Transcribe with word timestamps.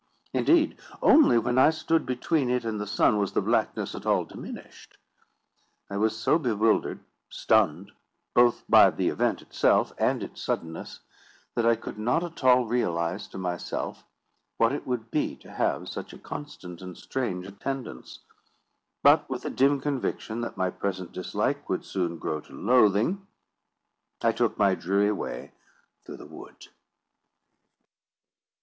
Indeed, 0.33 0.79
only 1.03 1.37
when 1.37 1.59
I 1.59 1.69
stood 1.69 2.07
between 2.07 2.49
it 2.49 2.65
and 2.65 2.81
the 2.81 2.87
sun, 2.87 3.19
was 3.19 3.33
the 3.33 3.41
blackness 3.43 3.93
at 3.93 4.03
all 4.03 4.25
diminished. 4.25 4.97
I 5.91 5.97
was 5.97 6.17
so 6.17 6.39
bewildered—stunned—both 6.39 8.63
by 8.67 8.89
the 8.89 9.09
event 9.09 9.43
itself 9.43 9.93
and 9.99 10.23
its 10.23 10.41
suddenness, 10.41 11.01
that 11.53 11.67
I 11.67 11.75
could 11.75 11.99
not 11.99 12.23
at 12.23 12.43
all 12.43 12.65
realise 12.65 13.27
to 13.27 13.37
myself 13.37 14.03
what 14.57 14.71
it 14.71 14.87
would 14.87 15.11
be 15.11 15.35
to 15.35 15.51
have 15.51 15.87
such 15.87 16.13
a 16.13 16.17
constant 16.17 16.81
and 16.81 16.97
strange 16.97 17.45
attendance; 17.45 18.21
but 19.03 19.29
with 19.29 19.45
a 19.45 19.51
dim 19.51 19.79
conviction 19.79 20.41
that 20.41 20.57
my 20.57 20.71
present 20.71 21.11
dislike 21.11 21.69
would 21.69 21.85
soon 21.85 22.17
grow 22.17 22.41
to 22.41 22.53
loathing, 22.53 23.27
I 24.19 24.31
took 24.31 24.57
my 24.57 24.73
dreary 24.73 25.11
way 25.11 25.51
through 26.03 26.17
the 26.17 26.25
wood. 26.25 26.69